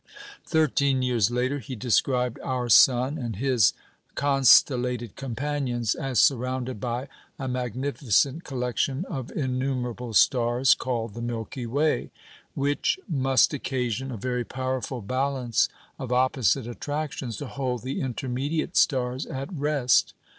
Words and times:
Thirteen 0.47 1.03
years 1.03 1.29
later, 1.29 1.59
he 1.59 1.75
described 1.75 2.39
our 2.43 2.69
sun 2.69 3.19
and 3.19 3.35
his 3.35 3.73
constellated 4.15 5.15
companions 5.15 5.93
as 5.93 6.19
surrounded 6.19 6.79
by 6.79 7.07
"a 7.37 7.47
magnificent 7.47 8.43
collection 8.43 9.05
of 9.05 9.31
innumerable 9.31 10.15
stars, 10.15 10.73
called 10.73 11.13
the 11.13 11.21
Milky 11.21 11.67
Way, 11.67 12.09
which 12.55 12.97
must 13.07 13.53
occasion 13.53 14.11
a 14.11 14.17
very 14.17 14.43
powerful 14.43 15.01
balance 15.03 15.69
of 15.99 16.11
opposite 16.11 16.65
attractions 16.65 17.37
to 17.37 17.45
hold 17.45 17.83
the 17.83 18.01
intermediate 18.01 18.75
stars 18.77 19.27
at 19.27 19.53
rest. 19.53 20.15